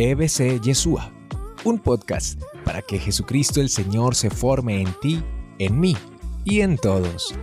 [0.00, 1.12] EBC Yeshua,
[1.64, 5.24] un podcast para que Jesucristo el Señor se forme en ti,
[5.58, 5.96] en mí
[6.44, 7.34] y en todos.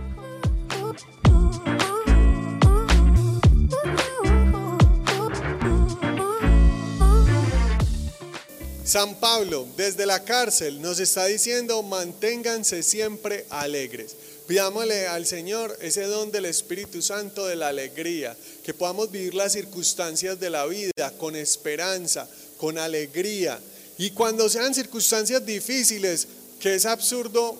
[8.84, 14.16] San Pablo desde la cárcel nos está diciendo manténganse siempre alegres.
[14.46, 19.52] Pidámosle al Señor ese don del Espíritu Santo de la alegría, que podamos vivir las
[19.52, 23.58] circunstancias de la vida con esperanza, con alegría.
[23.98, 26.28] Y cuando sean circunstancias difíciles,
[26.60, 27.56] que es absurdo,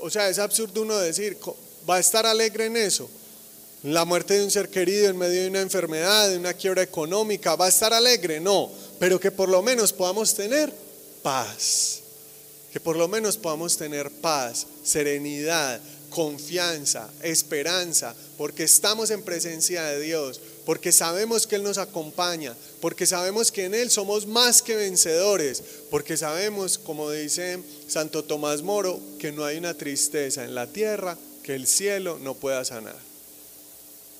[0.00, 1.36] o sea, es absurdo uno decir,
[1.88, 3.10] va a estar alegre en eso.
[3.82, 7.56] La muerte de un ser querido en medio de una enfermedad, de una quiebra económica,
[7.56, 8.40] ¿va a estar alegre?
[8.40, 10.72] No, pero que por lo menos podamos tener
[11.22, 11.98] paz.
[12.72, 15.80] Que por lo menos podamos tener paz, serenidad,
[16.12, 23.06] confianza, esperanza, porque estamos en presencia de Dios, porque sabemos que Él nos acompaña, porque
[23.06, 29.00] sabemos que en Él somos más que vencedores, porque sabemos, como dice Santo Tomás Moro,
[29.18, 32.96] que no hay una tristeza en la tierra que el cielo no pueda sanar,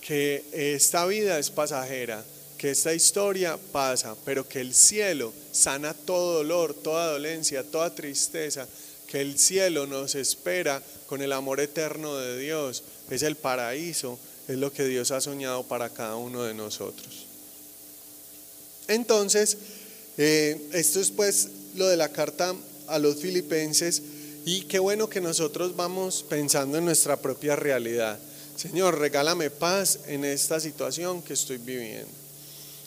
[0.00, 2.24] que esta vida es pasajera,
[2.58, 8.66] que esta historia pasa, pero que el cielo sana todo dolor, toda dolencia, toda tristeza,
[9.12, 14.18] que el cielo nos espera con el amor eterno de Dios, es el paraíso
[14.48, 17.26] es lo que Dios ha soñado para cada uno de nosotros.
[18.88, 19.58] Entonces,
[20.16, 22.54] eh, esto es pues lo de la carta
[22.88, 24.02] a los filipenses
[24.46, 28.18] y qué bueno que nosotros vamos pensando en nuestra propia realidad.
[28.56, 32.10] Señor, regálame paz en esta situación que estoy viviendo.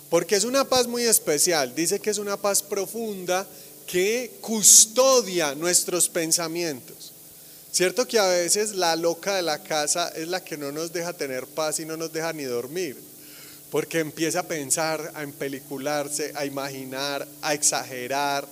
[0.10, 1.76] Porque es una paz muy especial.
[1.76, 3.48] Dice que es una paz profunda
[3.88, 7.12] que custodia nuestros pensamientos.
[7.72, 11.14] Cierto que a veces la loca de la casa es la que no nos deja
[11.14, 12.98] tener paz y no nos deja ni dormir,
[13.70, 18.48] porque empieza a pensar, a empelicularse, a imaginar, a exagerar,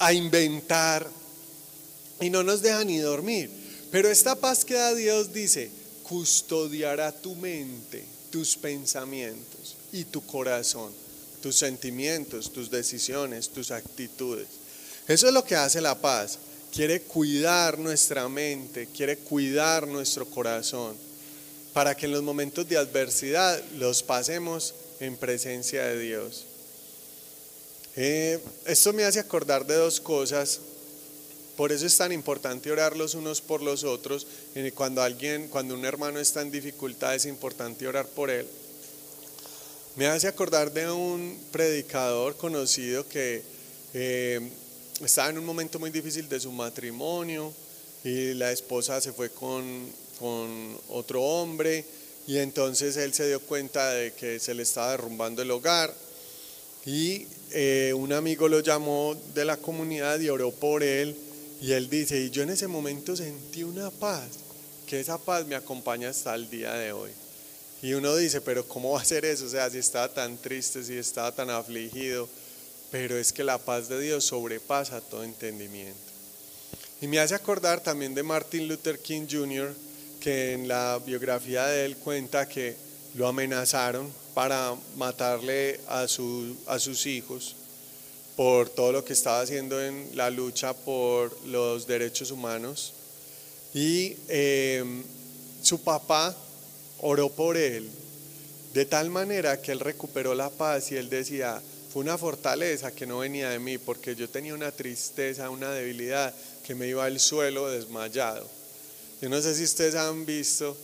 [0.00, 1.06] a inventar
[2.20, 3.50] y no nos deja ni dormir.
[3.92, 5.70] Pero esta paz que da Dios dice,
[6.02, 10.92] custodiará tu mente, tus pensamientos y tu corazón,
[11.42, 14.46] tus sentimientos, tus decisiones, tus actitudes.
[15.08, 16.38] Eso es lo que hace la paz
[16.70, 20.96] quiere cuidar nuestra mente, quiere cuidar nuestro corazón,
[21.72, 26.44] para que en los momentos de adversidad los pasemos en presencia de Dios.
[27.96, 30.60] Eh, esto me hace acordar de dos cosas.
[31.56, 34.26] Por eso es tan importante orar los unos por los otros.
[34.74, 38.46] Cuando alguien, cuando un hermano está en dificultad, es importante orar por él.
[39.96, 43.42] Me hace acordar de un predicador conocido que
[43.92, 44.40] eh,
[45.04, 47.52] estaba en un momento muy difícil de su matrimonio
[48.04, 51.84] y la esposa se fue con, con otro hombre
[52.28, 55.92] y entonces él se dio cuenta de que se le estaba derrumbando el hogar
[56.86, 61.16] y eh, un amigo lo llamó de la comunidad y oró por él
[61.60, 64.28] y él dice, y yo en ese momento sentí una paz,
[64.86, 67.10] que esa paz me acompaña hasta el día de hoy.
[67.82, 69.46] Y uno dice, pero ¿cómo va a ser eso?
[69.46, 72.28] O sea, si estaba tan triste, si estaba tan afligido,
[72.90, 75.98] pero es que la paz de Dios sobrepasa todo entendimiento.
[77.00, 79.74] Y me hace acordar también de Martin Luther King Jr.,
[80.20, 82.76] que en la biografía de él cuenta que
[83.14, 87.56] lo amenazaron para matarle a, a sus hijos
[88.36, 92.92] por todo lo que estaba haciendo en la lucha por los derechos humanos.
[93.74, 95.02] Y em,
[95.62, 96.36] su papá
[97.00, 97.88] oró por él
[98.72, 101.60] de tal manera que él recuperó la paz y él decía,
[101.92, 106.32] fue una fortaleza que no venía de mí, porque yo tenía una tristeza, una debilidad
[106.64, 108.48] que me iba al suelo desmayado.
[109.20, 110.76] Yo no sé si ustedes han visto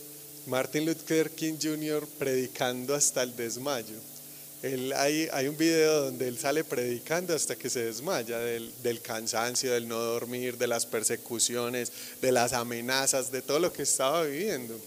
[0.47, 2.05] Martin Luther King Jr.
[2.19, 3.95] predicando hasta el desmayo.
[4.63, 9.01] Él, hay, hay, un video donde él sale predicando hasta que se desmaya del, del,
[9.01, 11.91] cansancio, del no dormir, de las persecuciones,
[12.21, 14.77] de las amenazas, de todo lo que estaba viviendo.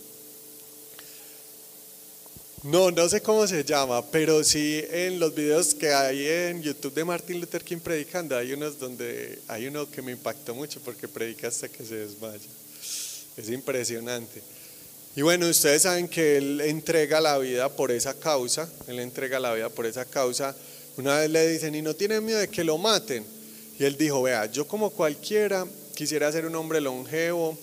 [2.63, 6.93] No, no sé cómo se llama, pero sí en los videos que hay en YouTube
[6.93, 11.09] de Martin Luther King predicando, hay unos donde hay uno que me impactó mucho porque
[11.09, 12.39] predica hasta que se desmaya.
[13.39, 14.43] Es impresionante.
[15.17, 19.55] Y bueno, ustedes saben que él entrega la vida por esa causa, él entrega la
[19.55, 20.55] vida por esa causa.
[20.99, 23.25] Una vez le dicen, ¿y no tiene miedo de que lo maten?
[23.79, 27.59] Y él dijo, vea, yo como cualquiera quisiera ser un hombre longevo,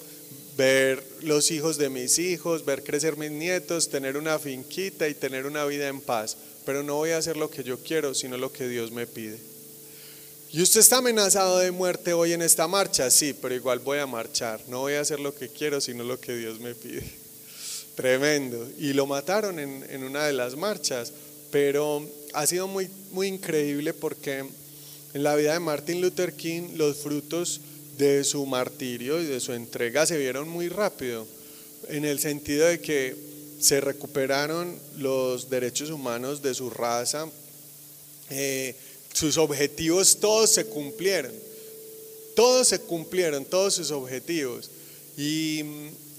[0.57, 5.45] ver los hijos de mis hijos, ver crecer mis nietos, tener una finquita y tener
[5.45, 6.35] una vida en paz.
[6.65, 9.37] Pero no voy a hacer lo que yo quiero, sino lo que Dios me pide.
[10.51, 13.09] ¿Y usted está amenazado de muerte hoy en esta marcha?
[13.11, 14.59] Sí, pero igual voy a marchar.
[14.67, 17.03] No voy a hacer lo que quiero, sino lo que Dios me pide.
[17.95, 18.67] Tremendo.
[18.79, 21.13] Y lo mataron en, en una de las marchas,
[21.51, 22.03] pero
[22.33, 24.45] ha sido muy, muy increíble porque
[25.13, 27.61] en la vida de Martin Luther King los frutos
[27.97, 31.27] de su martirio y de su entrega se vieron muy rápido,
[31.89, 33.15] en el sentido de que
[33.59, 37.27] se recuperaron los derechos humanos de su raza,
[38.29, 38.75] eh,
[39.13, 41.31] sus objetivos todos se cumplieron,
[42.35, 44.69] todos se cumplieron, todos sus objetivos.
[45.17, 45.63] Y,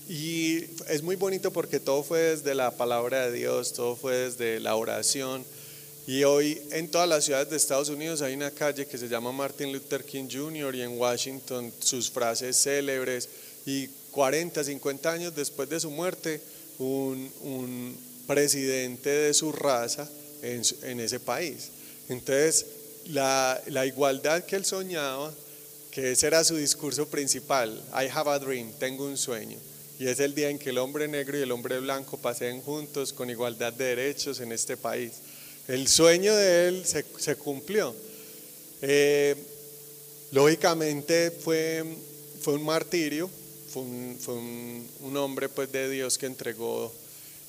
[0.09, 4.59] y es muy bonito porque todo fue desde la palabra de Dios, todo fue desde
[4.59, 5.45] la oración.
[6.09, 9.31] Y hoy en todas las ciudades de Estados Unidos hay una calle que se llama
[9.31, 10.75] Martin Luther King Jr.
[10.75, 13.29] y en Washington sus frases célebres.
[13.67, 16.41] Y 40, 50 años después de su muerte,
[16.79, 20.09] un, un presidente de su raza
[20.41, 21.69] en, en ese país.
[22.09, 22.65] Entonces,
[23.09, 25.31] la, la, igualdad que él soñaba,
[25.91, 29.59] que ese era su discurso principal, I have a dream, tengo un sueño.
[29.99, 33.13] Y es el día en que el hombre negro y el hombre blanco pasen juntos
[33.13, 35.13] con igualdad de derechos en este país.
[35.69, 37.95] El sueño de él se, se cumplió.
[38.81, 39.37] Eh,
[40.33, 41.85] lógicamente fue,
[42.41, 43.29] fue un martirio,
[43.71, 46.93] fue un, fue un, un hombre pues de Dios que entregó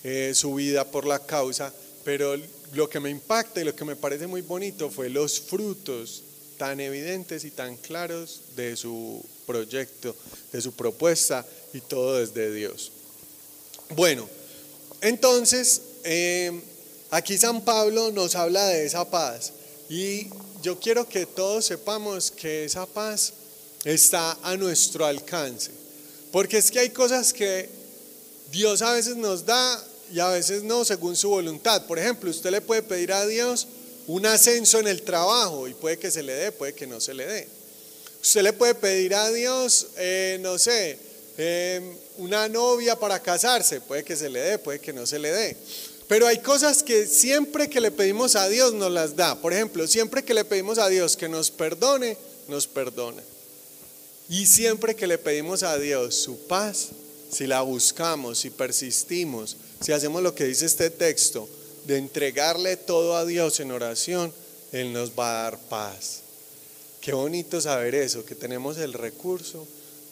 [0.04, 1.74] eh, su vida por la causa,
[2.04, 2.36] pero
[2.74, 6.24] lo que me impacta y lo que me parece muy bonito fue los frutos
[6.58, 10.14] tan evidentes y tan claros de su proyecto,
[10.52, 12.92] de su propuesta y todo desde Dios.
[13.96, 14.28] Bueno,
[15.02, 16.52] entonces, eh,
[17.12, 19.54] aquí San Pablo nos habla de esa paz
[19.90, 20.28] y
[20.62, 23.34] yo quiero que todos sepamos que esa paz
[23.86, 25.72] está a nuestro alcance,
[26.32, 27.70] porque es que hay cosas que
[28.52, 31.86] Dios a veces nos da y a veces no, según su voluntad.
[31.86, 33.68] Por ejemplo, usted le puede pedir a Dios
[34.08, 37.14] un ascenso en el trabajo y puede que se le dé, puede que no se
[37.14, 37.48] le dé.
[38.22, 40.98] Usted le puede pedir a Dios, eh, no sé,
[41.38, 45.32] eh, una novia para casarse, puede que se le dé, puede que no se le
[45.32, 45.58] dé.
[46.10, 49.40] Pero hay cosas que siempre que le pedimos a Dios nos las da.
[49.40, 52.18] Por ejemplo, siempre que le pedimos a Dios que nos perdone,
[52.48, 53.22] nos perdona.
[54.28, 56.88] Y siempre que le pedimos a Dios su paz,
[57.32, 61.48] si la buscamos, si persistimos, si hacemos lo que dice este texto,
[61.86, 64.34] de entregarle todo a Dios en oración,
[64.72, 66.22] Él nos va a dar paz.
[67.02, 69.68] Qué bonito saber eso, que tenemos el recurso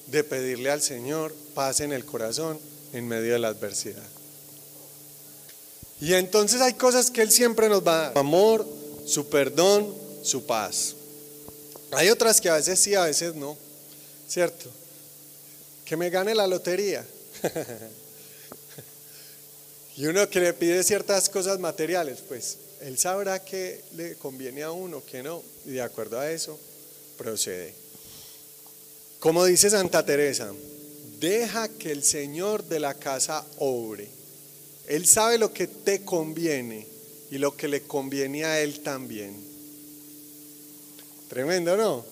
[0.05, 2.59] de pedirle al Señor paz en el corazón
[2.94, 4.16] en medio de la adversidad.
[5.99, 8.17] Y entonces hay cosas que Él siempre nos va a dar.
[8.17, 8.67] Amor,
[9.05, 10.95] su perdón, su paz.
[11.91, 13.57] Hay otras que a veces sí, a veces no.
[14.27, 14.69] ¿Cierto?
[15.85, 17.05] Que me gane la lotería.
[19.97, 24.71] y uno que le pide ciertas cosas materiales, pues Él sabrá que le conviene a
[24.71, 25.41] uno, que no.
[25.65, 26.59] Y de acuerdo a eso,
[27.17, 27.73] procede.
[29.19, 30.51] Como dice Santa Teresa,
[31.19, 34.09] deja que el Señor de la casa obre.
[34.87, 36.87] Él sabe lo que te conviene
[37.29, 39.35] y lo que le conviene a Él también.
[41.29, 42.05] Tremendo, ¿no?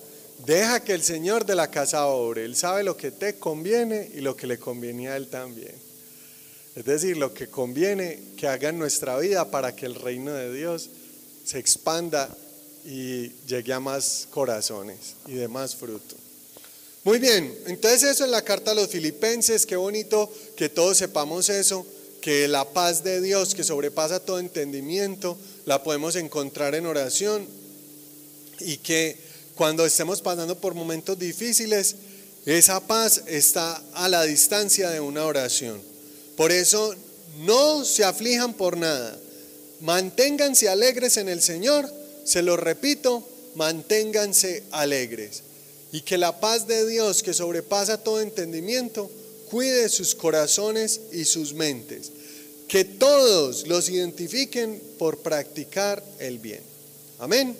[0.46, 2.44] Deja que el Señor de la casa obre.
[2.44, 5.74] Él sabe lo que te conviene y lo que le conviene a Él también.
[6.76, 10.54] Es decir, lo que conviene que haga en nuestra vida para que el reino de
[10.54, 10.90] Dios
[11.46, 12.36] se expanda
[12.86, 16.16] y llegue a más corazones y de más fruto.
[17.06, 21.50] Muy bien, entonces eso en la carta a los filipenses, qué bonito que todos sepamos
[21.50, 21.86] eso,
[22.26, 27.46] que la paz de Dios que sobrepasa todo entendimiento, la podemos encontrar en oración
[28.62, 29.16] y que
[29.54, 31.98] cuando estemos pasando por momentos difíciles,
[32.48, 35.80] esa paz está a la distancia de una oración.
[36.36, 36.96] Por eso
[37.42, 39.16] no se aflijan por nada,
[39.82, 41.88] manténganse alegres en el Señor,
[42.24, 45.44] se lo repito, manténganse alegres.
[45.92, 49.12] Y que la paz de Dios que sobrepasa todo entendimiento,
[49.52, 52.15] cuide sus corazones y sus mentes.
[52.68, 56.62] Que todos los identifiquen por practicar el bien.
[57.20, 57.56] Amén.